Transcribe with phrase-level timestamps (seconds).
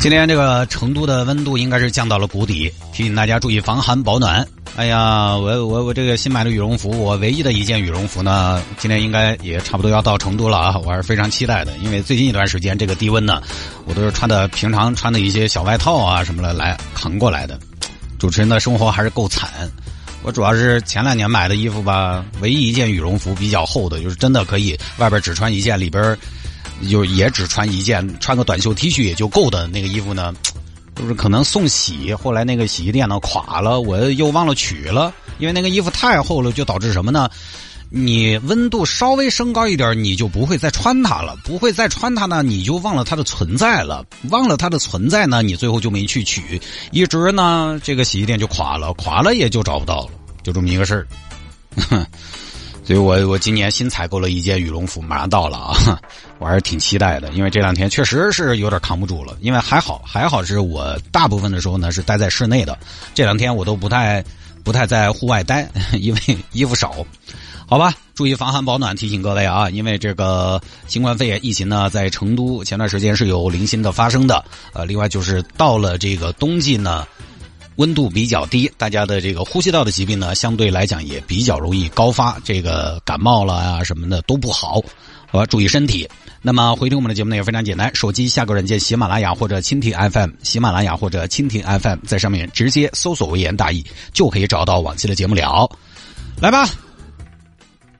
[0.00, 4.46] 今天这个成都的温度应该是降到了谷底，提醒大家注意防寒保暖。
[4.74, 10.78] 哎呀，我我我这个新买的羽绒服，我唯一的一件羽绒服呢，今天应该也差不多要到成都了啊！
[10.78, 13.42] 我还是非常期待的，因为最近一段时间这个低温呢，
[13.84, 17.60] 我都是穿的平常穿的一些小外套啊什么的来扛过来的。
[18.18, 19.50] 主持人的生活还是够惨，
[20.22, 26.16] 我主要是前两年买的衣服吧，唯一一件羽绒服比较厚的，就是真的可以外边只穿一件，里边。
[26.88, 30.32] 就也只穿一件，穿个短袖 T 恤也就够的那个衣服呢，
[30.94, 37.28] 就是可能送洗，后来那个洗衣店呢垮了，我又忘了取了，因为那个衣服太厚了，就导致什么呢？
[37.92, 46.60] 你温度稍微升高一点，你就不会再穿它了，不会再穿它呢，你就忘了它的存在了，忘了它的存在呢，你最后就没去取，
[46.92, 50.10] 一直呢这个洗衣店就垮了，垮了也就找不到了，
[50.44, 52.06] 就这么一个事儿。
[52.90, 56.00] 所以我我今年新采购了一件羽绒服，马上到了啊，
[56.40, 59.36] 我还是挺期待的，因为这两天确实是有点扛不住了。
[59.40, 62.76] 因为还好还好是我大部分的时候呢是待在室内的，
[63.14, 64.24] 这两天我都不太
[64.64, 65.70] 不太在户外待，
[66.00, 66.20] 因为
[66.50, 67.06] 衣服少。
[67.64, 74.44] 好吧，注意防寒保暖，提醒各位啊，因为这个新冠肺炎疫情呢，在成都前段时间是有零星的发生的。
[74.72, 77.06] 呃，另外就是到了这个冬季呢。
[77.80, 84.82] 温度比较低，大家的这个呼吸道的疾病呢，相对来讲也比较容易高发，这个感冒了啊什么的都不好，
[85.28, 86.06] 好吧，注意身体。
[86.42, 93.82] 那么回听我们的节目呢也非常简单，手机下个软件喜马拉雅或者蜻蜓 FM，喜马拉雅或者蜻蜓 FM，在上面直接搜索“微言大义”
[94.12, 95.66] 就可以找到往期的节目了。
[96.38, 96.68] 来吧，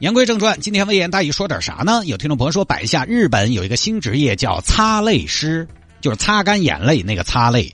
[0.00, 2.04] 言归正传，今天微言大义说点啥呢？
[2.04, 5.66] 有听众朋友说摆一下，日本有一个新职业叫擦泪师，
[6.02, 7.72] 就是擦干眼泪那个擦泪。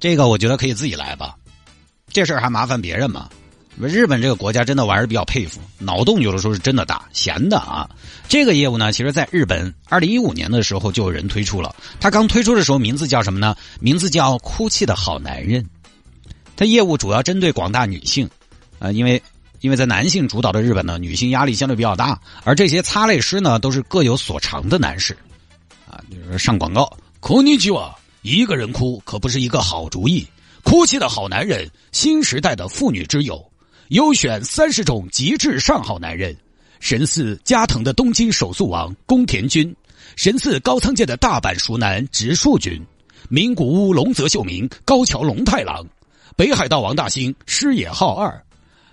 [0.00, 1.34] 这个我觉得可以自己来吧，
[2.08, 3.28] 这事儿还麻烦别人吗？
[3.80, 7.88] 日本这个国家真的我还是比较佩服，脑洞有的时候是真的大，闲的啊。
[8.28, 11.74] 这个业务呢，其实在日本二零一五年的时候就有人推出了。
[12.00, 13.56] 他刚推出的时候名字叫什么呢？
[13.78, 15.64] 名字叫“哭泣的好男人”。
[16.56, 18.28] 他业务主要针对广大女性，
[18.80, 19.22] 啊，因为
[19.60, 25.16] 因为在男性主导的日本呢，女性压力相对比较大，而这些擦泪师呢，都是各有所长的男士，
[25.88, 27.94] 啊，就是上广告，哭你去啊。
[28.22, 30.26] 一个人哭可不是一个好主意。
[30.64, 33.42] 哭泣的好男人，新时代的妇女之友，
[33.88, 36.36] 优选三十种极致上好男人。
[36.80, 39.74] 神似加藤的东京手速王宫田君，
[40.14, 42.84] 神似高仓健的大阪熟男直树君，
[43.28, 45.86] 名古屋龙泽秀明高桥龙太郎，
[46.36, 48.44] 北海道王大兴师野浩二。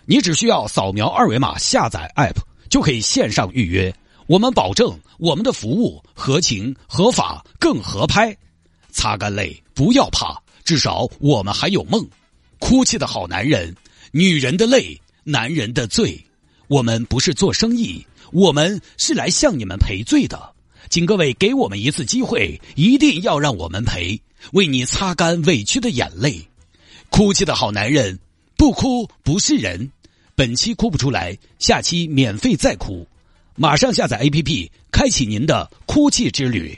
[0.05, 2.37] 你只需要扫描二维码下载 App，
[2.69, 3.93] 就可以线上预约。
[4.27, 8.35] 我们保证我们的服务合情合法更合拍。
[8.95, 12.07] 擦干泪，不要怕，至少我们还有梦。
[12.59, 13.75] 哭泣的好男人，
[14.11, 16.17] 女人的泪，男人的罪。
[16.67, 20.53] 我们不是做生意，我们是来向你们赔罪的。
[20.89, 24.19] 请各位给我们一次机会，一定要让我们赔，
[24.53, 26.47] 为你擦干委屈的眼泪。
[27.09, 28.17] 哭泣的好男人，
[28.55, 29.91] 不哭不是人。
[30.35, 33.05] 本期哭不出来，下期免费再哭。
[33.55, 36.77] 马上下载 APP，开启您的哭泣之旅。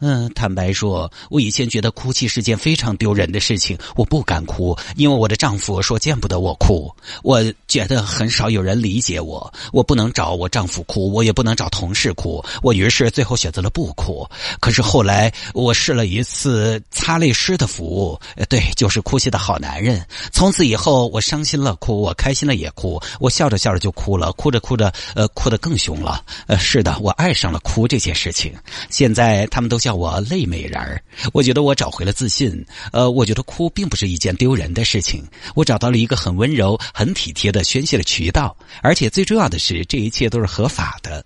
[0.00, 6.90] 嗯，坦白说，我以前觉得哭泣是件非常丢人的事情，我不敢哭，因为我的丈夫说见不得我哭。
[7.22, 14.24] 我觉得很少有人理解我，我不能找我丈夫哭，我也不能找同事哭，我于是最后选择了不哭。
[14.60, 20.04] 可是后来我试了一次擦泪师的服务，对，就是哭泣的好男人。
[20.30, 26.24] 从此以后，我伤心了哭，我开心了也哭，我笑着笑着就哭了，哭着哭着，呃，哭得更凶了。
[26.46, 28.54] 呃，是的，我爱上了哭这件事情。
[28.90, 32.62] 现在他们都叫我泪美人儿，我觉得我找回了自信。
[32.92, 35.24] 呃，我觉得哭并不是一件丢人的事情，
[35.54, 41.24] 我找到了一个很温柔、很体贴的宣泄的渠道，而且最重要的是，这一切都是合法的。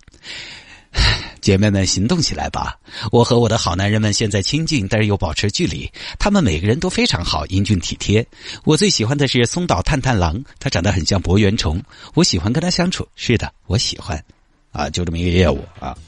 [1.43, 2.79] 姐妹们，行动起来吧！
[3.11, 5.91] 我和我的好男人们现在亲近，但是又保持距离。
[6.17, 8.25] 他们每个人都非常好，英俊体贴。
[8.63, 11.83] 我最喜欢的是松岛探探郎，他长得很像博圆虫，
[12.15, 13.05] 我喜欢跟他相处。
[13.17, 14.23] 是的，我喜欢。
[14.71, 15.99] 啊，就这么一个业务啊。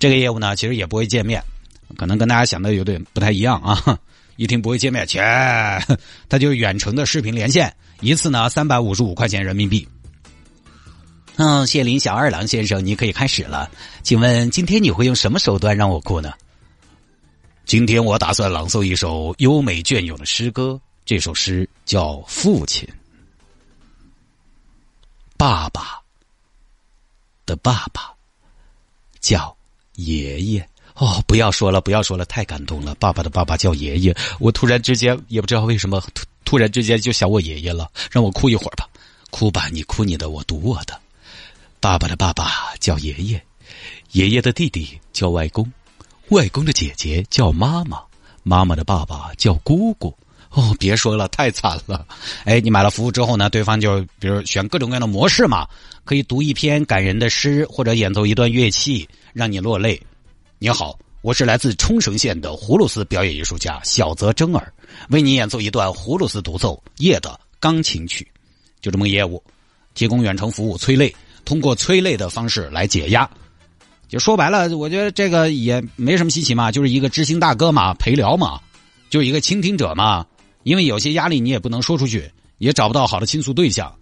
[0.00, 1.40] 这个业务呢，其实也不会见面。
[1.96, 3.98] 可能跟大家想的有点不太一样啊！
[4.36, 5.20] 一听不会见面，切，
[6.28, 9.86] 他就是远程的视频连线，一次呢三百五十五块钱人民币。
[11.36, 13.70] 嗯，谢林小二郎先生，你可以开始了。
[14.02, 16.32] 请问今天你会用什么手段让我哭呢？
[17.64, 22.88] 今天我打算朗诵一首优美隽永的诗歌，这首诗叫《父亲》，
[25.36, 26.00] 爸爸
[27.46, 28.12] 的爸爸
[29.20, 29.56] 叫
[29.94, 30.68] 爷爷。
[30.94, 32.94] 哦，不要说了，不要说了，太感动了。
[32.96, 37.90] 爸爸的爸爸叫爷爷，我突然之间也不知道为什么，突突然之间就想我爷爷了。
[38.10, 38.86] 让我哭一会儿吧，
[39.30, 41.00] 哭吧，你哭你的，我读我的。
[41.80, 43.42] 爸爸的爸爸叫爷爷，
[44.12, 45.72] 爷爷的弟弟叫外公，
[46.28, 47.98] 外公的姐姐叫妈妈，
[48.42, 50.14] 妈妈的爸爸叫姑姑。
[50.50, 52.06] 哦，别说了，太惨了。
[52.44, 55.66] 哎，你买了服务之后呢，对方就比如选各种各样的模式嘛，
[56.04, 59.98] 可以读一篇感人的诗，或者演奏一段乐器，让你落泪。
[60.62, 64.72] 你好，我是来自冲绳县的葫芦丝表演艺术家小泽征尔，
[65.08, 68.24] 为你演奏一段葫芦丝独奏《夜的钢琴曲》，
[68.80, 69.42] 就这么个业务，
[69.92, 71.12] 提供远程服务催泪，
[71.44, 73.28] 通过催泪的方式来解压。
[74.08, 78.60] 就说白了，我觉得这个也没什么稀奇嘛，就是一个知心大哥嘛，陪聊嘛，
[79.10, 80.24] 就一个倾听者嘛。
[80.62, 83.92] 因为有些压力你也不能说出去，也找不到好的倾诉对象，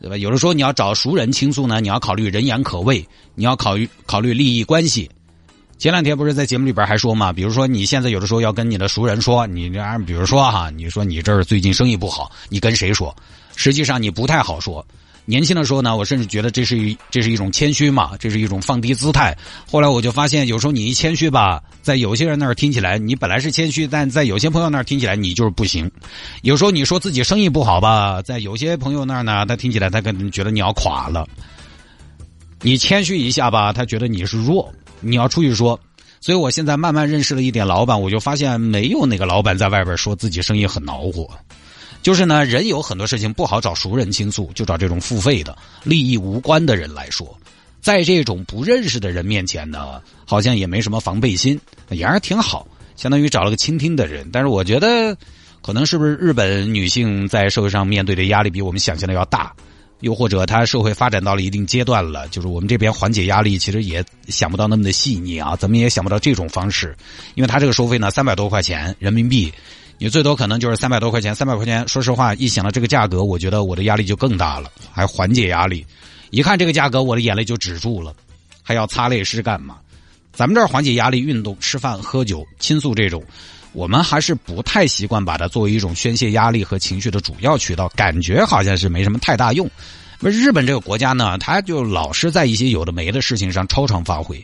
[0.00, 0.16] 对吧？
[0.16, 3.06] 有的时候你要找熟人倾诉呢，你要考虑人言可畏，
[3.36, 5.08] 你要考虑考虑利益关系。
[5.78, 13.14] 前两天不是在节目里边还说嘛，比如说你现在有的时候要跟你的熟人说，你这样，比如说哈，你说你这儿最近生意不好，你跟谁说？
[13.56, 14.84] 实际上你不太好说。
[15.28, 19.36] 年轻的时候呢，我甚至觉得这是一这是一种谦虚嘛，这是一种放低姿态。
[19.70, 25.90] 后来我就发现，有时候你一谦虚吧，在有些人那儿听起来你本来是谦虚，但在有些朋友那儿听起来你就是不行。
[26.42, 31.28] 有时候你说自己生意不好吧，在有些朋友那儿呢，他听起来他可能觉得你要垮了。
[32.62, 34.72] 你谦虚一下吧，他觉得你是弱。
[35.00, 35.78] 你要出去说，
[36.20, 41.28] 所以我现在慢慢认识了一点老板，我就发现没有哪个老板在外边说自己生意很恼火。
[42.02, 47.36] 就是呢，人有很多事情不好找熟人倾诉，就找这种付费的、利益无关的人来说。
[47.80, 51.60] 在这种不认识的人面前呢，好像也没什么防备心，
[51.90, 52.66] 也还挺好，
[52.96, 54.28] 相当于找了个倾听的人。
[54.32, 55.16] 但是我觉得，
[55.62, 59.52] 可能是不是日本女性在社会上面对的压力比我们想象的要大？
[60.00, 66.96] 又或者，他社会发展到了一定阶段了，就是我们这边缓解压力，其实也想不到那么的细腻啊，怎么也想不到这种方式，
[67.34, 69.52] 因为他这个收费呢，三百多块钱人民币，
[69.98, 75.84] 你最多可能就是三百多块钱，三百块钱，说实话，一想到这个价格，我觉得我的压力就更大了，还缓解压力，
[76.30, 78.14] 一看这个价格，我的眼泪就止住了，
[78.62, 79.76] 还要擦泪是干嘛？
[80.32, 83.24] 咱们这儿缓解压力，运动、吃饭、喝酒、倾诉这种。
[83.76, 89.70] 我们还是不太习惯把它作为一种宣泄压力和情绪的主要渠道，感觉好像是没什么太大用。
[90.18, 94.42] 日本这个国家呢，他就老是在一些有的没的事情上超常发挥。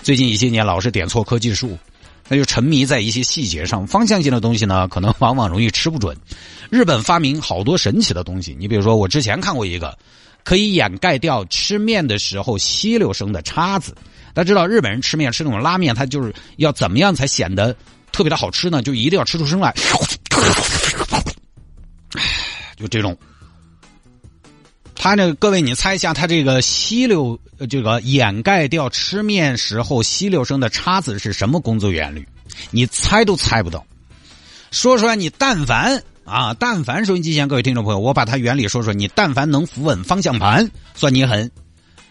[0.00, 1.76] 最近一些年老是点错科技树，
[2.22, 6.16] 他就沉迷在一些细节上，方向性的东西呢，可能往往容易吃不准。
[6.70, 9.98] 日本发明好多神奇的东西，你比如说，我之前看过一个
[10.44, 13.92] 可以掩盖掉吃面的时候吸溜声的叉子。
[14.32, 17.74] 大家知道日本人吃面吃那种拉面，他就是要怎么样才显得。
[18.12, 19.74] 特别的好吃呢，就一定要吃出声来，
[22.76, 23.16] 就这种。
[24.94, 27.36] 他这各位，你猜一下，他这个吸溜，
[27.68, 32.24] 这个掩盖掉吃面时候吸溜声的叉子是什么工作原理？
[32.70, 33.84] 你猜都猜不到。
[34.70, 41.50] 说出来，你但凡啊，但凡收音机前各位听众朋友，我把它原理说说，你但凡能扶稳方向盘，算你狠。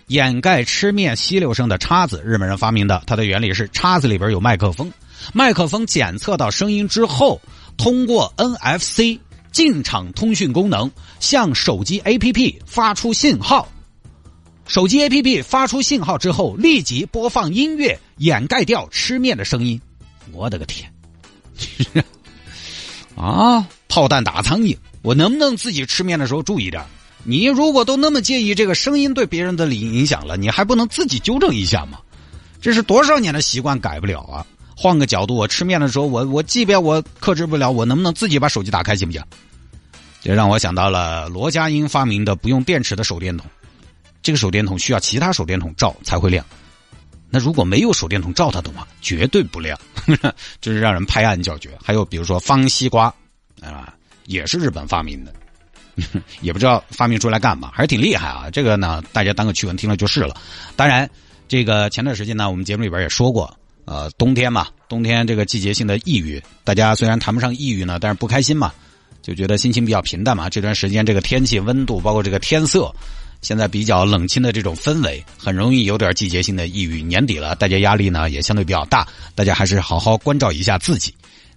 [0.07, 4.91] 掩盖吃面吸溜声的叉子，日本人发明的，它的原理是叉子里边有麦克风。
[5.33, 7.41] 麦克风检测到声音之后，
[7.77, 9.19] 通过 NFC
[9.51, 13.67] 进场通讯功能向手机 APP 发出信号。
[14.67, 19.79] 手机 APP 发出信号之后，立即播放音乐，掩盖掉吃面的声音。
[20.31, 20.91] 我的个天！
[23.15, 24.77] 啊，炮弹打苍蝇！
[25.01, 26.83] 我能不能自己吃面的时候注意点？
[27.23, 31.99] 你如果都那么介意这个声音对别人的影影响了，你还不能自己纠正一下吗？
[32.61, 34.45] 这是多少年的习惯改不了啊！
[34.81, 39.23] 换个角度，我吃面的时候，我我即便我克制不了，我能不能自己把手机打开行不行？
[40.23, 43.45] 这让我想到了罗家英发明的不用电池的手电筒。
[44.23, 46.43] 这个手电筒需要其他手电筒照才会亮。
[47.29, 49.79] 那如果没有手电筒照它的话，绝对不亮。
[50.59, 51.69] 这是让人拍案叫绝。
[51.83, 53.13] 还有比如说方西瓜
[53.61, 53.93] 啊，
[54.25, 55.31] 也是日本发明的，
[56.41, 58.49] 也不知道发明出来干嘛，还是挺厉害啊。
[58.51, 60.35] 这个呢，大家当个趣闻听了就是了。
[60.75, 61.07] 当然，
[61.47, 63.55] 这个前段时间呢，我们节目里边也说过。
[63.85, 68.71] 呃，冬天嘛，冬天这个季节性的抑郁，大家虽然谈不上抑郁呢，但是不开心嘛，
[69.21, 70.49] 就觉得心情比较平淡嘛。
[70.49, 72.93] 这段时间这个天气温度，包括这个天色，
[73.41, 77.01] 现在比较冷清的这种氛围，很容易有点季节性的抑郁。
[77.01, 81.13] 年底了，大家压力呢也相对比较大，大家还是好好关照一下自己。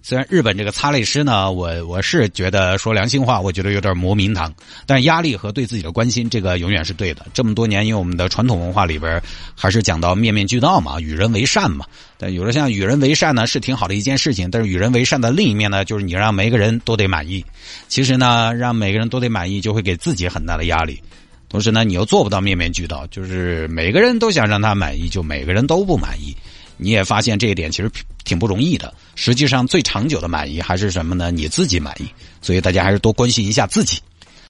[0.07, 4.53] 虽然日本这个擦泪师呢，我我是觉得说良心话，我觉得有点磨名堂。
[4.85, 7.25] 但压力和对自己的关心，这个永远是对的。
[7.33, 9.19] 这么多年，因为我们的传统文化里边
[9.55, 11.87] 还是讲到面面俱到嘛，与人为善嘛。
[12.19, 14.51] 但有的像与人为善呢，是挺好的一件事情。
[14.51, 17.43] 但是与人为善的另一面呢，就是你让每个人都得满意。
[17.87, 21.01] 其实呢，让每个人都得满意，就会给自己很大的压力。
[21.49, 26.37] 同时呢，你又做不到面面俱到，就是每个人都想让他满意，就每个人都不满意。
[26.77, 27.91] 你也发现这一点其实
[28.23, 28.93] 挺不容易的。
[29.15, 31.31] 实际上，最长久的满意还是什么呢？
[31.31, 32.05] 你自己满意。
[32.41, 33.99] 所以大家还是多关心一下自己。